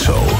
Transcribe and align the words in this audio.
Morgenshow 0.00 0.38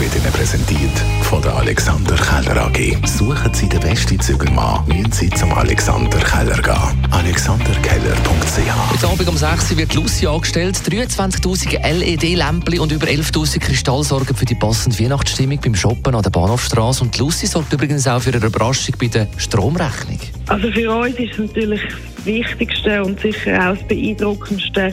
wird 0.00 0.16
Ihnen 0.16 0.32
präsentiert 0.32 0.98
von 1.22 1.42
der 1.42 1.54
Alexander 1.56 2.14
Keller 2.16 2.66
AG. 2.66 3.06
Suchen 3.06 3.52
Sie 3.52 3.68
den 3.68 3.80
besten 3.80 4.18
Zügelmann, 4.18 4.86
müssen 4.86 5.12
Sie 5.12 5.30
zum 5.30 5.52
Alexander 5.52 6.18
Keller 6.18 6.60
gehen. 6.62 7.12
AlexanderKeller.ch 7.12 8.92
Heute 8.92 9.06
Abend 9.06 9.28
um 9.28 9.36
6 9.36 9.72
Uhr 9.72 9.78
wird 9.78 9.94
Lucy 9.94 10.26
angestellt. 10.26 10.76
23.000 10.76 11.86
LED-Lämpchen 11.86 12.80
und 12.80 12.92
über 12.92 13.06
11.000 13.06 13.58
Kristall 13.58 14.02
sorgen 14.04 14.34
für 14.34 14.46
die 14.46 14.54
passende 14.54 14.98
Weihnachtsstimmung 14.98 15.58
beim 15.62 15.74
Shoppen 15.74 16.14
an 16.14 16.22
der 16.22 16.30
Bahnhofstrasse. 16.30 17.04
Und 17.04 17.18
Lucy 17.18 17.46
sorgt 17.46 17.72
übrigens 17.72 18.06
auch 18.06 18.22
für 18.22 18.32
eine 18.32 18.44
Überraschung 18.44 18.94
bei 18.98 19.08
der 19.08 19.28
Stromrechnung. 19.36 20.20
Also 20.46 20.70
für 20.70 20.90
uns 20.90 21.16
ist 21.16 21.32
es 21.32 21.38
natürlich 21.38 21.82
Wichtigste 22.24 23.02
und 23.02 23.20
sicher 23.20 23.70
auch 23.70 23.76
das 23.76 23.86
Beeindruckendste, 23.88 24.92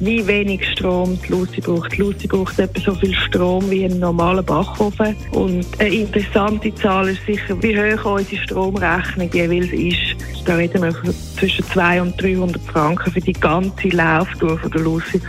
wie 0.00 0.26
wenig 0.26 0.66
Strom 0.72 1.18
die 1.22 1.32
Lucy 1.32 1.60
braucht. 1.60 1.92
Die 1.92 2.00
Lucy 2.00 2.26
braucht 2.26 2.58
etwa 2.58 2.80
so 2.80 2.94
viel 2.94 3.14
Strom 3.14 3.70
wie 3.70 3.84
ein 3.84 3.98
normaler 3.98 4.42
Backofen. 4.42 5.14
Und 5.32 5.66
eine 5.78 5.94
interessante 5.94 6.74
Zahl 6.74 7.08
ist 7.08 7.24
sicher, 7.26 7.60
wie 7.62 7.78
hoch 7.78 8.18
unsere 8.18 8.42
Stromrechnung 8.42 9.30
jeweils 9.32 9.72
ist. 9.72 10.46
Da 10.46 10.56
reden 10.56 10.82
wir 10.82 10.92
zwischen 11.36 11.64
200 11.66 12.02
und 12.02 12.22
300 12.22 12.62
Franken 12.62 13.12
für 13.12 13.20
die 13.20 13.32
ganze 13.32 13.88
Lauftour 13.88 14.58
der 14.72 14.80
Lucy. 14.80 15.20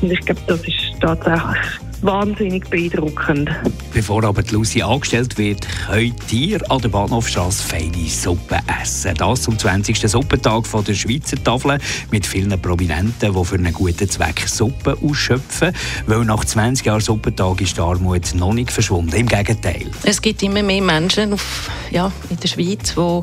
Und 0.00 0.10
ich 0.10 0.20
glaube, 0.20 0.40
das 0.46 0.60
ist 0.60 1.00
tatsächlich 1.00 1.91
wahnsinnig 2.02 2.68
beeindruckend. 2.68 3.50
Bevor 3.92 4.24
aber 4.24 4.42
die 4.42 4.54
Lucy 4.54 4.82
angestellt 4.82 5.38
wird, 5.38 5.66
könnt 5.86 6.32
ihr 6.32 6.70
an 6.70 6.80
der 6.80 6.88
Bahnhofstrasse 6.88 7.62
feine 7.62 8.08
Suppe 8.08 8.58
essen. 8.80 9.14
Das 9.14 9.42
zum 9.42 9.58
20. 9.58 9.98
Suppentag 10.10 10.66
von 10.66 10.84
der 10.84 10.94
Schweizer 10.94 11.42
Tafel 11.42 11.78
mit 12.10 12.26
vielen 12.26 12.60
Prominenten, 12.60 13.34
die 13.34 13.44
für 13.44 13.54
einen 13.54 13.72
guten 13.72 14.08
Zweck 14.08 14.42
Suppe 14.46 14.96
ausschöpfen. 15.02 15.72
Weil 16.06 16.24
nach 16.24 16.44
20 16.44 16.86
Jahren 16.86 17.00
Suppentag 17.00 17.60
ist 17.60 17.76
die 17.76 17.80
Armut 17.80 18.34
noch 18.34 18.52
nicht 18.52 18.70
verschwunden. 18.70 19.14
Im 19.14 19.28
Gegenteil. 19.28 19.86
Es 20.02 20.20
gibt 20.20 20.42
immer 20.42 20.62
mehr 20.62 20.82
Menschen 20.82 21.32
auf, 21.32 21.70
ja, 21.90 22.10
in 22.30 22.38
der 22.38 22.48
Schweiz, 22.48 22.94
die 22.94 23.20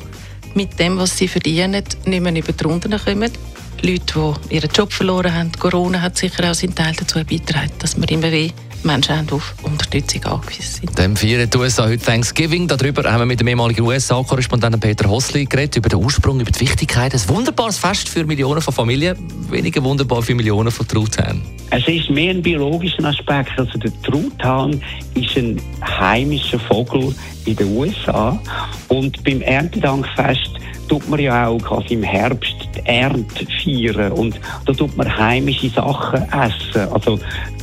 mit 0.56 0.80
dem, 0.80 0.98
was 0.98 1.18
sie 1.18 1.28
verdienen, 1.28 1.84
nicht 2.06 2.06
mehr 2.06 2.36
über 2.36 2.54
die 2.54 2.64
Runden 2.64 2.98
kommen. 2.98 3.32
Leute, 3.82 4.36
die 4.50 4.56
ihren 4.56 4.70
Job 4.72 4.92
verloren 4.92 5.34
haben. 5.34 5.52
Corona 5.58 6.02
hat 6.02 6.18
sicher 6.18 6.50
auch 6.50 6.54
seinen 6.54 6.76
Teil 6.76 6.94
dazu 6.98 7.20
beigetragen, 7.20 7.72
dass 7.80 7.96
wir 8.00 8.10
immer 8.10 8.30
mehr 8.30 8.50
Menschen 8.84 9.18
haben 9.18 9.30
auf 9.32 9.54
Unterstützung 9.64 10.24
angewiesen 10.26 10.80
sind. 10.82 10.98
Dem 10.98 11.16
feiern 11.16 11.50
die 11.50 11.58
USA 11.58 11.86
heute 11.86 12.00
Thanksgiving. 12.00 12.68
Darüber 12.68 13.04
haben 13.12 13.20
wir 13.20 13.26
mit 13.26 13.40
dem 13.40 13.48
ehemaligen 13.48 13.82
USA-Korrespondenten 13.82 14.80
Peter 14.80 15.10
Hossli 15.10 15.46
geredet, 15.46 15.78
über 15.78 15.90
den 15.90 16.00
Ursprung, 16.00 16.40
über 16.40 16.52
die 16.52 16.60
Wichtigkeit. 16.62 17.14
Ein 17.14 17.30
wunderbares 17.30 17.78
Fest 17.78 18.10
für 18.10 18.24
Millionen 18.26 18.62
von 18.62 18.74
Familien, 18.74 19.18
weniger 19.50 19.84
wunderbar 19.84 20.22
für 20.22 20.36
Millionen 20.36 20.72
von 20.72 20.88
Truthahn. 20.88 21.42
Es 21.72 21.88
ist 21.88 22.10
mehr 22.10 22.32
ein 22.32 22.42
biologischer 22.42 23.04
Aspekt. 23.04 23.52
Also 23.58 23.78
der 23.78 23.92
Truthahn 24.02 24.82
ist 25.14 25.38
ein 25.38 25.62
heimischer 25.84 26.60
Vogel 26.60 27.14
in 27.46 27.56
den 27.56 27.76
USA 27.76 28.42
und 28.88 29.24
beim 29.24 29.42
Erntedankfest 29.42 30.52
tut 30.88 31.08
man 31.08 31.20
ja 31.20 31.48
auch 31.48 31.60
quasi 31.60 31.94
im 31.94 32.04
Herbst 32.04 32.59
die 32.76 32.86
Ernte 32.86 33.46
feiern 33.64 34.12
und 34.12 34.40
da 34.66 34.74
tut 34.74 34.96
man 34.98 35.18
heimische 35.18 35.70
Sachen 35.70 36.22
essen. 36.32 36.92
Also 36.92 37.20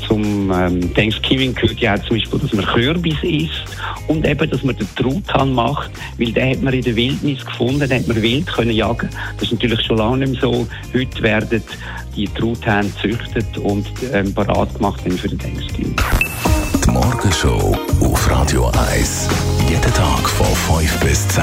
zum 0.07 0.53
ähm, 0.53 0.95
Thanksgiving 0.95 1.55
gehört 1.55 1.79
ja 1.81 1.97
zum 1.97 2.17
Beispiel, 2.17 2.39
dass 2.39 2.53
man 2.53 2.65
Kürbis 2.65 3.17
isst 3.23 3.65
und 4.09 4.27
eben, 4.27 4.49
dass 4.51 4.63
man 4.63 4.77
den 4.77 4.89
Truthahn 4.95 5.53
macht, 5.53 5.91
weil 6.19 6.33
den 6.33 6.51
hat 6.51 6.63
man 6.63 6.75
in 6.75 6.83
der 6.83 6.97
Wildnis 6.97 7.45
gefunden, 7.45 7.81
den 7.81 8.01
hat 8.01 8.09
man 8.09 8.23
wild 8.23 8.47
können 8.47 8.71
jagen. 8.71 9.09
Das 9.35 9.45
ist 9.45 9.53
natürlich 9.53 9.83
schon 9.83 9.99
lange 9.99 10.19
nicht 10.19 10.33
mehr 10.33 10.41
so. 10.41 10.67
Heute 10.95 11.23
werden 11.23 11.63
die 12.15 12.27
Truthahn 12.29 12.93
gezüchtet 12.95 13.59
und 13.59 13.87
ähm, 14.13 14.33
parat 14.33 14.75
gemacht 14.75 15.01
für 15.01 15.29
den 15.29 15.39
Thanksgiving. 15.39 15.97
Die 16.85 16.91
Morgenshow 16.91 17.77
auf 18.01 18.31
Radio 18.31 18.71
1. 18.91 19.29
Jeden 19.69 19.83
Tag 19.83 20.29
von 20.29 20.47
5 20.79 21.01
bis 21.01 21.29
10. 21.29 21.43